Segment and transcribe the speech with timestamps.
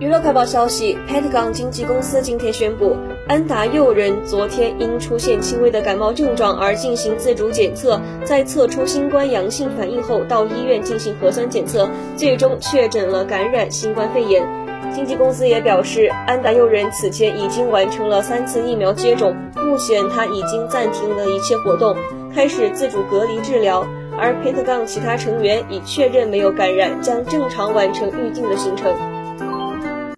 [0.00, 2.96] 娱乐快报消息，Pentagon 经纪公司今天宣布，
[3.28, 11.86] 安达佑人昨天因出现轻微的感冒症状而进行自主检测，在测出新冠阳性反应后，到医院进行核酸检测，
[12.16, 14.42] 最终确诊了感染新冠肺炎。
[14.90, 21.94] 经纪公司也表示，安达佑人此前已经完成了三次疫苗接种，目前他已经暂停了一切活动，
[22.34, 23.86] 开始自主隔离治疗。
[24.18, 28.94] 而 Pentagon 其他成员已确认没有感染，将正常完成预定的行程。